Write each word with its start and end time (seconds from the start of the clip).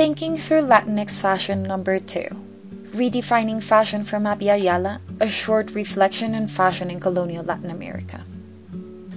Rethinking 0.00 0.38
Through 0.38 0.62
Latinx 0.62 1.20
Fashion 1.20 1.62
Number 1.62 1.98
2 1.98 2.24
Redefining 2.96 3.62
Fashion 3.62 4.02
from 4.02 4.24
Abya 4.24 4.56
Yala, 4.56 4.98
a 5.20 5.28
short 5.28 5.74
reflection 5.74 6.34
on 6.34 6.48
fashion 6.48 6.90
in 6.90 7.00
colonial 7.00 7.44
Latin 7.44 7.68
America. 7.68 8.24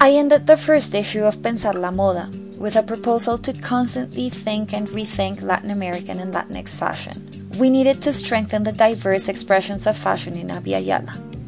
I 0.01 0.11
ended 0.11 0.45
the 0.45 0.57
first 0.57 0.93
issue 0.93 1.23
of 1.23 1.41
Pensar 1.41 1.73
la 1.73 1.89
Moda 1.89 2.27
with 2.57 2.75
a 2.75 2.83
proposal 2.83 3.37
to 3.37 3.53
constantly 3.53 4.27
think 4.27 4.73
and 4.73 4.89
rethink 4.89 5.41
Latin 5.41 5.71
American 5.71 6.19
and 6.19 6.33
Latinx 6.33 6.77
fashion. 6.77 7.29
We 7.57 7.69
needed 7.69 8.01
to 8.01 8.11
strengthen 8.11 8.63
the 8.63 8.73
diverse 8.73 9.29
expressions 9.29 9.87
of 9.87 9.95
fashion 9.95 10.35
in 10.35 10.49
Abya. 10.49 10.83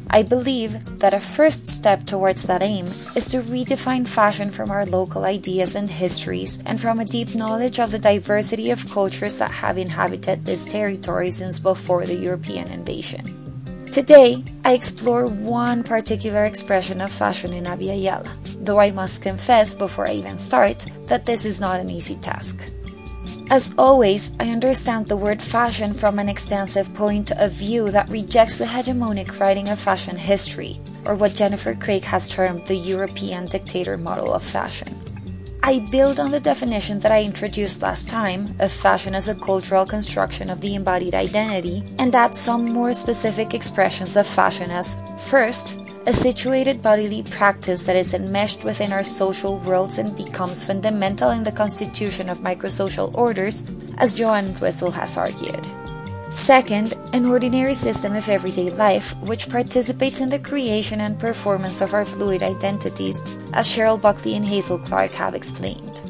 I 0.08 0.22
believe 0.22 0.98
that 1.00 1.14
a 1.14 1.20
first 1.20 1.66
step 1.66 2.06
towards 2.06 2.44
that 2.44 2.62
aim 2.62 2.86
is 3.14 3.28
to 3.28 3.42
redefine 3.42 4.08
fashion 4.08 4.50
from 4.50 4.70
our 4.70 4.86
local 4.86 5.24
ideas 5.24 5.74
and 5.74 5.90
histories 5.90 6.62
and 6.64 6.80
from 6.80 7.00
a 7.00 7.04
deep 7.04 7.34
knowledge 7.34 7.80
of 7.80 7.90
the 7.90 7.98
diversity 7.98 8.70
of 8.70 8.88
cultures 8.90 9.38
that 9.40 9.50
have 9.50 9.78
inhabited 9.78 10.44
this 10.44 10.70
territory 10.70 11.30
since 11.30 11.58
before 11.58 12.06
the 12.06 12.14
European 12.14 12.68
invasion. 12.68 13.42
Today, 13.90 14.44
I 14.64 14.74
explore 14.74 15.26
one 15.26 15.82
particular 15.82 16.44
expression 16.44 17.00
of 17.00 17.10
fashion 17.10 17.52
in 17.52 17.64
Abya 17.64 17.96
Yala, 17.96 18.30
though 18.64 18.78
I 18.78 18.90
must 18.90 19.22
confess 19.22 19.74
before 19.74 20.06
I 20.06 20.12
even 20.12 20.38
start 20.38 20.86
that 21.06 21.24
this 21.24 21.44
is 21.44 21.60
not 21.60 21.80
an 21.80 21.88
easy 21.90 22.16
task. 22.16 22.75
As 23.48 23.76
always, 23.78 24.32
I 24.40 24.48
understand 24.48 25.06
the 25.06 25.16
word 25.16 25.40
fashion 25.40 25.94
from 25.94 26.18
an 26.18 26.28
expansive 26.28 26.92
point 26.94 27.30
of 27.30 27.52
view 27.52 27.92
that 27.92 28.08
rejects 28.08 28.58
the 28.58 28.64
hegemonic 28.64 29.38
writing 29.38 29.68
of 29.68 29.78
fashion 29.78 30.16
history, 30.16 30.80
or 31.04 31.14
what 31.14 31.36
Jennifer 31.36 31.72
Craik 31.72 32.02
has 32.04 32.28
termed 32.28 32.64
the 32.64 32.74
European 32.74 33.46
dictator 33.46 33.96
model 33.96 34.34
of 34.34 34.42
fashion. 34.42 35.00
I 35.62 35.78
build 35.78 36.18
on 36.18 36.32
the 36.32 36.40
definition 36.40 36.98
that 37.00 37.12
I 37.12 37.22
introduced 37.22 37.82
last 37.82 38.08
time 38.08 38.52
of 38.58 38.72
fashion 38.72 39.14
as 39.14 39.28
a 39.28 39.34
cultural 39.36 39.86
construction 39.86 40.50
of 40.50 40.60
the 40.60 40.74
embodied 40.74 41.14
identity 41.14 41.84
and 42.00 42.14
add 42.16 42.34
some 42.34 42.72
more 42.72 42.92
specific 42.92 43.54
expressions 43.54 44.16
of 44.16 44.26
fashion 44.26 44.72
as 44.72 45.00
first, 45.18 45.78
a 46.06 46.12
situated 46.12 46.80
bodily 46.80 47.24
practice 47.24 47.84
that 47.84 47.96
is 47.96 48.14
enmeshed 48.14 48.62
within 48.62 48.92
our 48.92 49.02
social 49.02 49.58
worlds 49.58 49.98
and 49.98 50.16
becomes 50.16 50.64
fundamental 50.64 51.30
in 51.30 51.42
the 51.42 51.50
constitution 51.50 52.28
of 52.28 52.38
microsocial 52.38 53.12
orders, 53.14 53.68
as 53.98 54.14
Joanne 54.14 54.46
Entwistle 54.46 54.92
has 54.92 55.18
argued. 55.18 55.66
Second, 56.30 56.94
an 57.12 57.26
ordinary 57.26 57.74
system 57.74 58.14
of 58.14 58.28
everyday 58.28 58.70
life 58.70 59.16
which 59.22 59.50
participates 59.50 60.20
in 60.20 60.28
the 60.28 60.38
creation 60.38 61.00
and 61.00 61.18
performance 61.18 61.80
of 61.80 61.92
our 61.92 62.04
fluid 62.04 62.42
identities, 62.42 63.20
as 63.52 63.66
Cheryl 63.66 64.00
Buckley 64.00 64.36
and 64.36 64.44
Hazel 64.44 64.78
Clark 64.78 65.10
have 65.12 65.34
explained. 65.34 66.02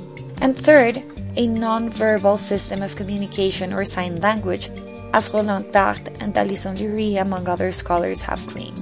And 0.42 0.54
third, 0.54 1.06
a 1.36 1.46
non-verbal 1.46 2.36
system 2.36 2.82
of 2.82 2.96
communication 2.96 3.72
or 3.72 3.84
sign 3.84 4.20
language, 4.20 4.68
as 5.14 5.32
Roland 5.32 5.72
Barthes 5.72 6.12
and 6.20 6.36
Alison 6.36 6.76
Lurie, 6.76 7.20
among 7.20 7.48
other 7.48 7.72
scholars, 7.72 8.20
have 8.22 8.46
claimed. 8.46 8.75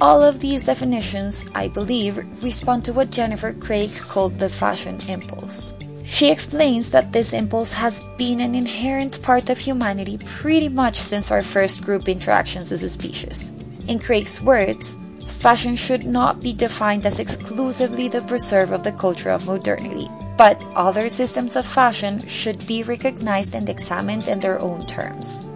All 0.00 0.22
of 0.22 0.40
these 0.40 0.64
definitions, 0.64 1.50
I 1.54 1.68
believe, 1.68 2.16
respond 2.42 2.84
to 2.86 2.92
what 2.94 3.10
Jennifer 3.10 3.52
Craik 3.52 4.00
called 4.08 4.38
the 4.38 4.48
fashion 4.48 4.98
impulse. 5.08 5.74
She 6.04 6.30
explains 6.30 6.88
that 6.90 7.12
this 7.12 7.34
impulse 7.34 7.74
has 7.74 8.08
been 8.16 8.40
an 8.40 8.54
inherent 8.54 9.20
part 9.22 9.50
of 9.50 9.58
humanity 9.58 10.16
pretty 10.24 10.70
much 10.70 10.96
since 10.96 11.30
our 11.30 11.42
first 11.42 11.84
group 11.84 12.08
interactions 12.08 12.72
as 12.72 12.82
a 12.82 12.88
species. 12.88 13.52
In 13.88 13.98
Craik's 13.98 14.40
words, 14.40 14.98
fashion 15.26 15.76
should 15.76 16.06
not 16.06 16.40
be 16.40 16.54
defined 16.54 17.04
as 17.04 17.20
exclusively 17.20 18.08
the 18.08 18.22
preserve 18.22 18.72
of 18.72 18.82
the 18.82 18.92
culture 18.92 19.30
of 19.30 19.44
modernity, 19.44 20.08
but 20.38 20.56
other 20.74 21.10
systems 21.10 21.56
of 21.56 21.66
fashion 21.66 22.18
should 22.26 22.66
be 22.66 22.82
recognized 22.84 23.54
and 23.54 23.68
examined 23.68 24.28
in 24.28 24.40
their 24.40 24.58
own 24.62 24.86
terms. 24.86 25.49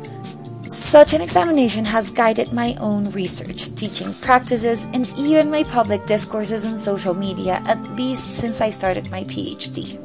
Such 0.95 1.13
an 1.13 1.23
examination 1.23 1.85
has 1.87 2.13
guided 2.13 2.53
my 2.53 2.77
own 2.79 3.11
research, 3.11 3.75
teaching 3.75 4.15
practices, 4.23 4.87
and 4.93 5.11
even 5.19 5.51
my 5.51 5.65
public 5.65 6.07
discourses 6.07 6.65
on 6.65 6.79
social 6.79 7.15
media 7.15 7.61
at 7.67 7.83
least 7.97 8.33
since 8.33 8.61
I 8.61 8.71
started 8.71 9.11
my 9.11 9.25
PhD. 9.25 9.99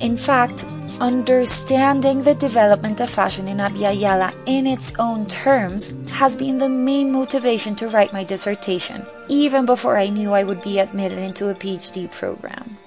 In 0.00 0.16
fact, 0.16 0.64
understanding 1.00 2.22
the 2.22 2.36
development 2.36 3.00
of 3.00 3.10
fashion 3.10 3.48
in 3.48 3.56
Abya 3.56 4.32
in 4.46 4.68
its 4.68 4.96
own 5.00 5.26
terms 5.26 5.96
has 6.06 6.36
been 6.36 6.58
the 6.58 6.68
main 6.68 7.10
motivation 7.10 7.74
to 7.74 7.88
write 7.88 8.12
my 8.12 8.22
dissertation, 8.22 9.04
even 9.26 9.66
before 9.66 9.98
I 9.98 10.08
knew 10.08 10.34
I 10.34 10.44
would 10.44 10.62
be 10.62 10.78
admitted 10.78 11.18
into 11.18 11.48
a 11.48 11.54
PhD 11.56 12.08
program. 12.12 12.77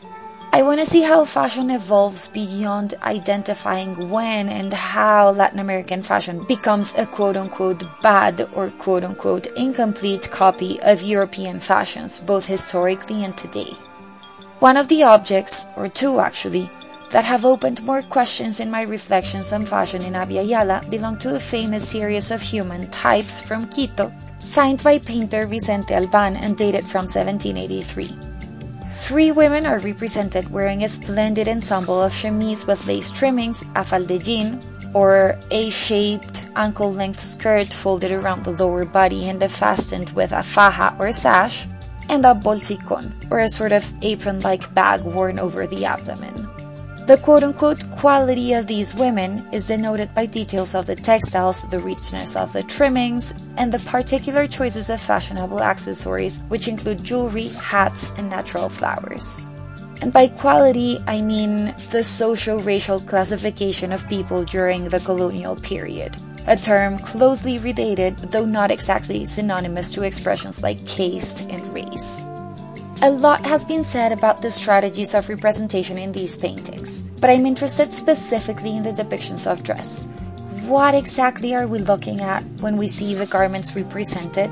I 0.54 0.64
want 0.64 0.82
to 0.82 0.86
see 0.86 1.02
how 1.02 1.24
fashion 1.24 1.72
evolves 1.72 2.28
beyond 2.28 2.96
identifying 3.04 4.10
when 4.10 4.50
and 4.50 4.74
how 4.74 5.32
Latin 5.32 5.60
American 5.60 6.04
fashion 6.04 6.44
becomes 6.44 6.94
a 6.96 7.06
quote 7.06 7.38
unquote 7.38 7.84
bad 8.02 8.50
or 8.52 8.70
quote 8.72 9.06
unquote 9.06 9.48
incomplete 9.56 10.30
copy 10.30 10.78
of 10.82 11.02
European 11.02 11.62
fashions, 11.62 12.20
both 12.20 12.46
historically 12.46 13.24
and 13.24 13.38
today. 13.38 13.72
One 14.60 14.76
of 14.76 14.90
the 14.90 15.04
objects, 15.04 15.70
or 15.78 15.88
two 15.88 16.20
actually, 16.20 16.70
that 17.12 17.24
have 17.24 17.46
opened 17.46 17.84
more 17.84 18.02
questions 18.02 18.60
in 18.60 18.70
my 18.70 18.82
reflections 18.82 19.54
on 19.54 19.66
fashion 19.66 20.02
in 20.02 20.14
Abya 20.14 20.44
Yala 20.44 20.90
belong 20.90 21.18
to 21.20 21.36
a 21.36 21.40
famous 21.40 21.88
series 21.88 22.30
of 22.30 22.42
human 22.42 22.90
types 22.90 23.40
from 23.40 23.70
Quito, 23.70 24.12
signed 24.40 24.84
by 24.84 25.00
painter 25.00 25.48
Vicente 25.48 25.94
Alban 25.94 26.36
and 26.36 26.58
dated 26.58 26.84
from 26.84 27.08
1783. 27.08 28.31
Three 29.02 29.32
women 29.32 29.66
are 29.66 29.80
represented 29.80 30.52
wearing 30.52 30.84
a 30.84 30.88
splendid 30.88 31.50
ensemble 31.50 32.02
of 32.02 32.14
chemise 32.14 32.68
with 32.68 32.86
lace 32.86 33.10
trimmings, 33.10 33.64
a 33.76 33.82
faldellín, 33.82 34.64
or 34.94 35.40
A-shaped 35.50 36.48
ankle-length 36.56 37.20
skirt 37.20 37.74
folded 37.74 38.12
around 38.12 38.46
the 38.46 38.52
lower 38.52 38.86
body 38.86 39.28
and 39.28 39.42
fastened 39.52 40.12
with 40.12 40.32
a 40.32 40.44
faja 40.44 40.96
or 41.00 41.12
sash, 41.12 41.66
and 42.10 42.24
a 42.26 42.36
bolsicon, 42.36 43.12
or 43.32 43.40
a 43.40 43.50
sort 43.50 43.72
of 43.72 43.92
apron-like 44.04 44.72
bag 44.76 45.02
worn 45.02 45.40
over 45.40 45.66
the 45.66 45.84
abdomen. 45.84 46.48
The 47.12 47.18
quote 47.18 47.44
unquote 47.44 47.92
quality 47.92 48.54
of 48.54 48.68
these 48.68 48.96
women 48.96 49.46
is 49.52 49.68
denoted 49.68 50.16
by 50.16 50.26
details 50.28 50.74
of 50.74 50.86
the 50.86 50.96
textiles, 50.96 51.64
the 51.64 51.78
richness 51.78 52.38
of 52.38 52.54
the 52.54 52.64
trimmings, 52.64 53.36
and 53.58 53.70
the 53.70 53.80
particular 53.80 54.48
choices 54.48 54.90
of 54.90 55.02
fashionable 55.02 55.62
accessories, 55.62 56.42
which 56.48 56.70
include 56.70 57.04
jewelry, 57.04 57.50
hats, 57.50 58.14
and 58.18 58.30
natural 58.30 58.70
flowers. 58.70 59.46
And 60.02 60.14
by 60.14 60.30
quality, 60.30 61.04
I 61.06 61.22
mean 61.22 61.76
the 61.90 62.02
socio 62.02 62.62
racial 62.62 63.02
classification 63.02 63.92
of 63.92 64.08
people 64.08 64.46
during 64.46 64.88
the 64.88 65.02
colonial 65.02 65.58
period, 65.58 66.16
a 66.48 66.56
term 66.56 66.98
closely 66.98 67.60
related, 67.60 68.20
though 68.32 68.46
not 68.46 68.72
exactly 68.72 69.26
synonymous 69.26 69.94
to 69.96 70.04
expressions 70.04 70.64
like 70.64 70.88
caste 70.88 71.46
and 71.52 71.76
race. 71.76 72.26
A 73.04 73.10
lot 73.10 73.44
has 73.48 73.66
been 73.66 73.84
said 73.84 74.12
about 74.12 74.44
the 74.44 74.52
strategies 74.52 75.16
of 75.16 75.28
representation 75.28 75.98
in 75.98 76.12
these 76.12 76.38
paintings, 76.38 77.02
but 77.20 77.32
I'm 77.32 77.48
interested 77.48 77.92
specifically 77.92 78.78
in 78.78 78.84
the 78.84 78.92
depictions 78.92 79.52
of 79.52 79.64
dress. 79.64 80.06
What 80.68 80.94
exactly 80.94 81.56
are 81.56 81.66
we 81.66 81.80
looking 81.80 82.22
at 82.22 82.44
when 82.60 82.78
we 82.78 82.86
see 82.86 83.16
the 83.16 83.26
garments 83.26 83.76
represented? 83.76 84.52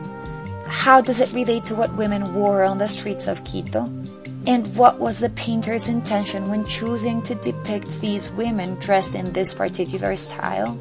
How 0.66 1.00
does 1.00 1.22
it 1.22 1.32
relate 1.32 1.66
to 1.66 1.76
what 1.76 1.96
women 1.96 2.34
wore 2.34 2.64
on 2.66 2.80
the 2.80 2.88
streets 2.88 3.28
of 3.28 3.44
Quito? 3.44 3.84
And 4.48 4.76
what 4.76 4.98
was 4.98 5.20
the 5.20 5.30
painter's 5.36 5.88
intention 5.88 6.50
when 6.50 6.66
choosing 6.66 7.22
to 7.30 7.36
depict 7.36 8.02
these 8.02 8.32
women 8.32 8.80
dressed 8.80 9.14
in 9.14 9.32
this 9.32 9.54
particular 9.54 10.16
style? 10.16 10.80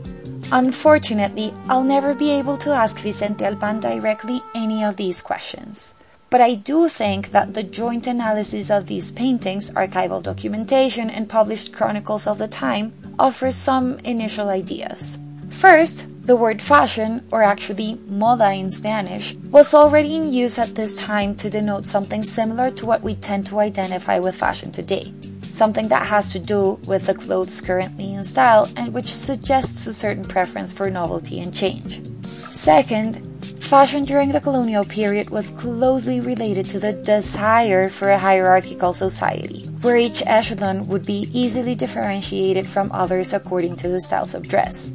Unfortunately, 0.53 1.53
I'll 1.69 1.85
never 1.85 2.15
be 2.15 2.31
able 2.31 2.57
to 2.65 2.71
ask 2.71 2.99
Vicente 3.01 3.45
Alban 3.45 3.81
directly 3.81 4.41
any 4.55 4.85
of 4.85 4.97
these 4.97 5.21
questions. 5.21 5.98
But 6.31 6.41
I 6.43 6.55
do 6.55 6.89
think 6.89 7.31
that 7.31 7.55
the 7.55 7.63
joint 7.63 8.07
analysis 8.07 8.71
of 8.71 8.87
these 8.87 9.13
paintings, 9.13 9.71
archival 9.71 10.23
documentation, 10.23 11.09
and 11.09 11.29
published 11.29 11.73
chronicles 11.73 12.27
of 12.27 12.39
the 12.39 12.49
time 12.49 12.93
offers 13.19 13.55
some 13.55 13.99
initial 14.05 14.51
ideas. 14.51 15.19
First, 15.49 16.07
the 16.27 16.37
word 16.37 16.61
fashion, 16.61 17.27
or 17.33 17.43
actually 17.43 17.95
moda 18.11 18.55
in 18.55 18.71
Spanish, 18.71 19.35
was 19.51 19.73
already 19.73 20.15
in 20.15 20.31
use 20.31 20.59
at 20.59 20.75
this 20.75 20.99
time 20.99 21.35
to 21.37 21.49
denote 21.49 21.87
something 21.87 22.23
similar 22.23 22.71
to 22.73 22.85
what 22.85 23.03
we 23.03 23.15
tend 23.15 23.47
to 23.47 23.61
identify 23.61 24.19
with 24.19 24.37
fashion 24.37 24.71
today. 24.71 25.11
Something 25.51 25.89
that 25.89 26.07
has 26.07 26.31
to 26.35 26.39
do 26.39 26.79
with 26.87 27.07
the 27.07 27.15
clothes 27.15 27.63
currently 27.63 28.13
in 28.13 28.23
style 28.23 28.69
and 28.77 28.93
which 28.93 29.11
suggests 29.11 29.87
a 29.87 29.95
certain 29.95 30.25
preference 30.25 30.75
for 30.75 30.91
novelty 30.91 31.41
and 31.41 31.55
change. 31.55 32.03
Second, 32.51 33.25
Fashion 33.61 34.05
during 34.05 34.31
the 34.33 34.41
colonial 34.41 34.85
period 34.85 35.31
was 35.31 35.51
closely 35.51 36.21
related 36.21 36.69
to 36.71 36.79
the 36.79 36.95
desire 36.95 37.91
for 37.91 38.11
a 38.11 38.19
hierarchical 38.19 38.93
society, 38.93 39.67
where 39.83 39.97
each 39.97 40.23
echelon 40.27 40.87
would 40.89 41.05
be 41.05 41.29
easily 41.33 41.75
differentiated 41.75 42.67
from 42.67 42.91
others 42.93 43.35
according 43.35 43.77
to 43.77 43.89
the 43.89 44.01
styles 44.01 44.35
of 44.35 44.49
dress. 44.49 44.95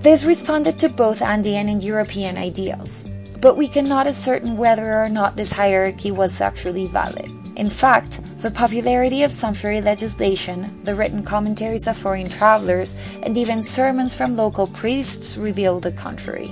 This 0.00 0.24
responded 0.24 0.78
to 0.80 0.88
both 0.88 1.22
Andean 1.22 1.68
and 1.68 1.84
European 1.84 2.36
ideals, 2.36 3.04
but 3.40 3.56
we 3.56 3.68
cannot 3.68 4.06
ascertain 4.06 4.56
whether 4.56 5.00
or 5.00 5.08
not 5.08 5.36
this 5.36 5.52
hierarchy 5.52 6.10
was 6.10 6.40
actually 6.40 6.86
valid. 6.86 7.30
In 7.56 7.68
fact, 7.68 8.22
the 8.38 8.50
popularity 8.50 9.22
of 9.22 9.30
sumptuary 9.30 9.82
legislation, 9.82 10.82
the 10.84 10.94
written 10.94 11.22
commentaries 11.22 11.86
of 11.86 11.96
foreign 11.98 12.28
travelers, 12.28 12.96
and 13.22 13.36
even 13.36 13.62
sermons 13.62 14.16
from 14.16 14.34
local 14.34 14.66
priests 14.66 15.36
reveal 15.36 15.78
the 15.78 15.92
contrary. 15.92 16.48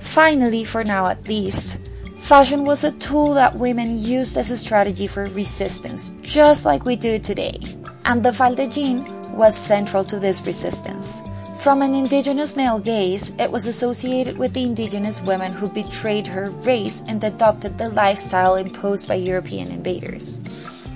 Finally, 0.00 0.64
for 0.64 0.82
now 0.82 1.06
at 1.06 1.28
least, 1.28 1.90
fashion 2.18 2.64
was 2.64 2.84
a 2.84 2.92
tool 2.98 3.34
that 3.34 3.54
women 3.54 3.98
used 3.98 4.36
as 4.36 4.50
a 4.50 4.56
strategy 4.56 5.06
for 5.06 5.26
resistance, 5.26 6.16
just 6.22 6.64
like 6.64 6.84
we 6.84 6.96
do 6.96 7.18
today. 7.18 7.58
And 8.04 8.22
the 8.22 8.30
faldellín 8.30 9.30
was 9.30 9.56
central 9.56 10.02
to 10.04 10.18
this 10.18 10.44
resistance. 10.44 11.22
From 11.60 11.82
an 11.82 11.94
indigenous 11.94 12.56
male 12.56 12.78
gaze, 12.78 13.34
it 13.38 13.52
was 13.52 13.66
associated 13.66 14.38
with 14.38 14.54
the 14.54 14.62
indigenous 14.62 15.20
women 15.20 15.52
who 15.52 15.68
betrayed 15.68 16.26
her 16.26 16.50
race 16.64 17.02
and 17.06 17.22
adopted 17.22 17.76
the 17.76 17.90
lifestyle 17.90 18.54
imposed 18.54 19.06
by 19.06 19.16
European 19.16 19.70
invaders. 19.70 20.40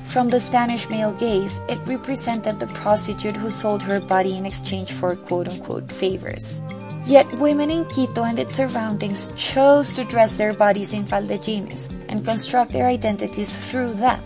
From 0.05 0.29
the 0.29 0.41
Spanish 0.41 0.89
male 0.89 1.12
gaze, 1.12 1.61
it 1.69 1.79
represented 1.87 2.61
the 2.61 2.69
prostitute 2.69 3.37
who 3.37 3.51
sold 3.51 3.83
her 3.83 4.01
body 4.01 4.39
in 4.39 4.47
exchange 4.47 4.93
for 4.93 5.17
quote 5.17 5.49
unquote 5.49 5.93
favors. 5.93 6.62
Yet 7.06 7.31
women 7.39 7.71
in 7.71 7.85
Quito 7.85 8.25
and 8.25 8.39
its 8.39 8.55
surroundings 8.55 9.33
chose 9.37 9.95
to 9.95 10.05
dress 10.05 10.37
their 10.37 10.55
bodies 10.55 10.95
in 10.95 11.05
faldellines 11.05 11.93
and 12.09 12.25
construct 12.25 12.73
their 12.73 12.87
identities 12.87 13.53
through 13.53 13.95
them. 13.95 14.23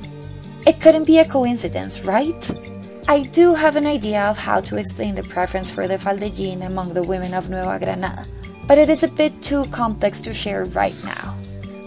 It 0.64 0.80
couldn't 0.80 1.04
be 1.04 1.18
a 1.18 1.24
coincidence, 1.24 2.04
right? 2.04 2.38
I 3.08 3.24
do 3.24 3.54
have 3.54 3.74
an 3.74 3.86
idea 3.86 4.22
of 4.22 4.38
how 4.38 4.60
to 4.60 4.76
explain 4.76 5.16
the 5.16 5.24
preference 5.24 5.70
for 5.72 5.88
the 5.88 5.96
faldellín 5.96 6.64
among 6.64 6.94
the 6.94 7.02
women 7.02 7.34
of 7.34 7.50
Nueva 7.50 7.80
Granada, 7.82 8.24
but 8.68 8.78
it 8.78 8.88
is 8.88 9.02
a 9.02 9.08
bit 9.08 9.42
too 9.42 9.64
complex 9.74 10.20
to 10.22 10.32
share 10.32 10.64
right 10.66 10.94
now. 11.02 11.34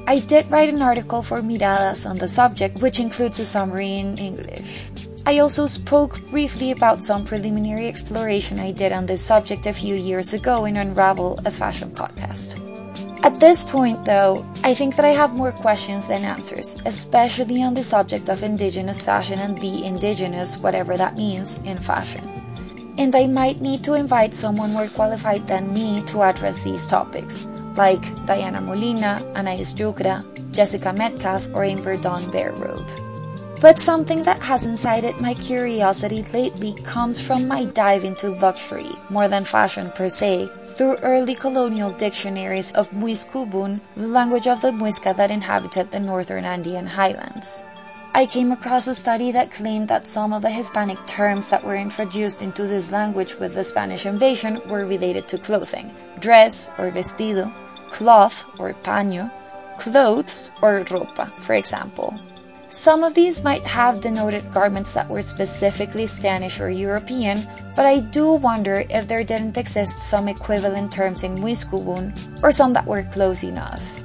I 0.07 0.19
did 0.19 0.51
write 0.51 0.73
an 0.73 0.81
article 0.81 1.21
for 1.21 1.39
Miradas 1.41 2.09
on 2.09 2.17
the 2.17 2.27
subject, 2.27 2.81
which 2.81 2.99
includes 2.99 3.39
a 3.39 3.45
summary 3.45 3.95
in 3.95 4.17
English. 4.17 4.90
I 5.23 5.37
also 5.37 5.67
spoke 5.67 6.19
briefly 6.31 6.71
about 6.71 6.99
some 6.99 7.23
preliminary 7.23 7.87
exploration 7.87 8.59
I 8.59 8.71
did 8.71 8.91
on 8.91 9.05
this 9.05 9.21
subject 9.21 9.67
a 9.67 9.73
few 9.73 9.93
years 9.93 10.33
ago 10.33 10.65
in 10.65 10.77
Unravel, 10.77 11.39
a 11.45 11.51
fashion 11.51 11.91
podcast. 11.91 12.57
At 13.23 13.39
this 13.39 13.63
point, 13.63 14.03
though, 14.03 14.43
I 14.63 14.73
think 14.73 14.95
that 14.95 15.05
I 15.05 15.09
have 15.13 15.35
more 15.35 15.51
questions 15.51 16.07
than 16.07 16.25
answers, 16.25 16.81
especially 16.87 17.61
on 17.61 17.75
the 17.75 17.83
subject 17.83 18.29
of 18.29 18.41
indigenous 18.41 19.03
fashion 19.03 19.37
and 19.37 19.55
the 19.59 19.85
indigenous, 19.85 20.57
whatever 20.57 20.97
that 20.97 21.17
means, 21.17 21.61
in 21.65 21.77
fashion. 21.77 22.27
And 22.97 23.15
I 23.15 23.27
might 23.27 23.61
need 23.61 23.83
to 23.83 23.93
invite 23.93 24.33
someone 24.33 24.73
more 24.73 24.87
qualified 24.87 25.45
than 25.47 25.71
me 25.71 26.01
to 26.05 26.23
address 26.23 26.63
these 26.63 26.89
topics, 26.89 27.45
like 27.77 28.01
Diana 28.25 28.59
Molina, 28.59 29.21
Anais 29.35 29.77
Yucra, 29.77 30.25
Jessica 30.51 30.91
Metcalfe, 30.91 31.47
or 31.53 31.63
Amber 31.63 31.95
Dawn 31.95 32.31
Bear 32.31 32.53
Robe. 32.53 33.10
But 33.61 33.77
something 33.77 34.23
that 34.23 34.41
has 34.41 34.65
incited 34.65 35.21
my 35.21 35.35
curiosity 35.35 36.23
lately 36.33 36.73
comes 36.81 37.21
from 37.21 37.47
my 37.47 37.65
dive 37.65 38.03
into 38.03 38.31
luxury, 38.31 38.89
more 39.11 39.27
than 39.27 39.45
fashion 39.45 39.91
per 39.93 40.09
se, 40.09 40.49
through 40.69 40.97
early 41.03 41.35
colonial 41.35 41.91
dictionaries 41.91 42.71
of 42.71 42.89
Muysccubun, 42.89 43.79
the 43.95 44.07
language 44.07 44.47
of 44.47 44.61
the 44.61 44.71
Muisca 44.71 45.15
that 45.15 45.29
inhabited 45.29 45.91
the 45.91 45.99
northern 45.99 46.43
Andean 46.43 46.87
highlands. 46.87 47.63
I 48.15 48.25
came 48.25 48.51
across 48.51 48.87
a 48.87 48.95
study 48.95 49.31
that 49.31 49.51
claimed 49.51 49.89
that 49.89 50.07
some 50.07 50.33
of 50.33 50.41
the 50.41 50.49
Hispanic 50.49 51.05
terms 51.05 51.51
that 51.51 51.63
were 51.63 51.77
introduced 51.77 52.41
into 52.41 52.65
this 52.65 52.91
language 52.91 53.35
with 53.35 53.53
the 53.53 53.63
Spanish 53.63 54.07
invasion 54.07 54.59
were 54.67 54.87
related 54.87 55.27
to 55.27 55.37
clothing 55.37 55.95
dress 56.19 56.71
or 56.79 56.89
vestido, 56.89 57.53
cloth 57.91 58.43
or 58.57 58.73
paño, 58.73 59.31
clothes 59.77 60.51
or 60.63 60.83
ropa, 60.85 61.31
for 61.37 61.53
example. 61.53 62.19
Some 62.71 63.03
of 63.03 63.13
these 63.13 63.43
might 63.43 63.63
have 63.63 63.99
denoted 63.99 64.53
garments 64.53 64.93
that 64.93 65.09
were 65.09 65.21
specifically 65.21 66.07
Spanish 66.07 66.61
or 66.61 66.69
European, 66.69 67.45
but 67.75 67.85
I 67.85 67.99
do 67.99 68.31
wonder 68.31 68.85
if 68.89 69.09
there 69.09 69.25
didn't 69.25 69.57
exist 69.57 69.99
some 69.99 70.29
equivalent 70.29 70.89
terms 70.89 71.25
in 71.25 71.35
Muysccubun 71.35 72.15
or 72.41 72.53
some 72.53 72.71
that 72.71 72.87
were 72.87 73.03
close 73.11 73.43
enough. 73.43 74.01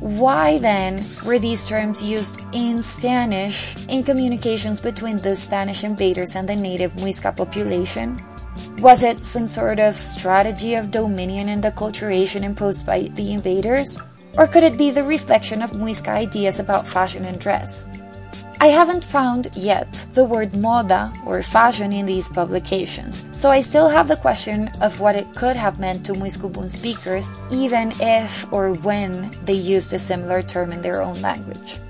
Why 0.00 0.56
then 0.56 1.04
were 1.22 1.38
these 1.38 1.68
terms 1.68 2.02
used 2.02 2.40
in 2.54 2.80
Spanish 2.80 3.76
in 3.88 4.02
communications 4.02 4.80
between 4.80 5.18
the 5.18 5.34
Spanish 5.34 5.84
invaders 5.84 6.34
and 6.34 6.48
the 6.48 6.56
native 6.56 6.94
Muisca 6.94 7.36
population? 7.36 8.18
Was 8.78 9.02
it 9.02 9.20
some 9.20 9.46
sort 9.46 9.80
of 9.80 9.96
strategy 9.96 10.76
of 10.76 10.90
dominion 10.90 11.50
and 11.50 11.62
acculturation 11.62 12.42
imposed 12.42 12.86
by 12.86 13.10
the 13.12 13.34
invaders? 13.34 14.00
Or 14.36 14.46
could 14.46 14.64
it 14.64 14.78
be 14.78 14.90
the 14.90 15.04
reflection 15.04 15.62
of 15.62 15.72
Muisca 15.72 16.08
ideas 16.08 16.58
about 16.58 16.88
fashion 16.88 17.24
and 17.24 17.38
dress? 17.38 17.88
I 18.62 18.66
haven't 18.68 19.02
found 19.02 19.48
yet 19.56 20.06
the 20.14 20.24
word 20.24 20.52
moda 20.52 21.10
or 21.26 21.42
fashion 21.42 21.92
in 21.92 22.06
these 22.06 22.28
publications, 22.28 23.26
so 23.32 23.50
I 23.50 23.58
still 23.58 23.88
have 23.88 24.06
the 24.06 24.16
question 24.16 24.68
of 24.80 25.00
what 25.00 25.16
it 25.16 25.34
could 25.34 25.56
have 25.56 25.80
meant 25.80 26.06
to 26.06 26.12
Muysccubun 26.12 26.70
speakers, 26.70 27.32
even 27.50 27.92
if 27.98 28.46
or 28.52 28.72
when 28.72 29.32
they 29.44 29.54
used 29.54 29.92
a 29.92 29.98
similar 29.98 30.42
term 30.42 30.70
in 30.70 30.80
their 30.80 31.02
own 31.02 31.20
language. 31.20 31.80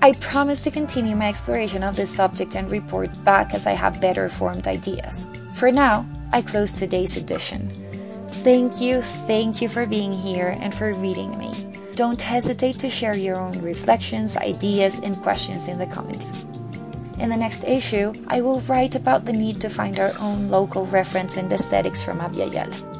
I 0.00 0.12
promise 0.12 0.62
to 0.62 0.70
continue 0.70 1.16
my 1.16 1.28
exploration 1.28 1.82
of 1.82 1.96
this 1.96 2.14
subject 2.14 2.54
and 2.54 2.70
report 2.70 3.10
back 3.24 3.52
as 3.52 3.66
I 3.66 3.72
have 3.72 4.00
better 4.00 4.28
formed 4.28 4.68
ideas. 4.68 5.26
For 5.54 5.72
now, 5.72 6.06
I 6.32 6.42
close 6.42 6.78
today's 6.78 7.16
edition. 7.16 7.68
Thank 8.46 8.80
you, 8.80 9.02
thank 9.02 9.60
you 9.60 9.68
for 9.68 9.86
being 9.86 10.12
here 10.12 10.56
and 10.60 10.72
for 10.72 10.92
reading 10.94 11.36
me. 11.36 11.71
Don't 11.94 12.22
hesitate 12.22 12.78
to 12.78 12.88
share 12.88 13.14
your 13.14 13.38
own 13.38 13.60
reflections, 13.60 14.38
ideas, 14.38 15.00
and 15.00 15.14
questions 15.20 15.68
in 15.68 15.78
the 15.78 15.86
comments. 15.86 16.32
In 17.18 17.28
the 17.28 17.36
next 17.36 17.64
issue, 17.64 18.14
I 18.28 18.40
will 18.40 18.60
write 18.62 18.94
about 18.94 19.24
the 19.24 19.32
need 19.32 19.60
to 19.60 19.68
find 19.68 20.00
our 20.00 20.12
own 20.18 20.48
local 20.48 20.86
reference 20.86 21.36
and 21.36 21.52
aesthetics 21.52 22.02
from 22.02 22.18
Abya 22.20 22.50
Yala. 22.50 22.91